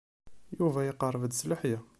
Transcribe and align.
Yuba 0.57 0.79
iqerreb-d 0.85 1.33
s 1.39 1.41
leḥya. 1.49 1.79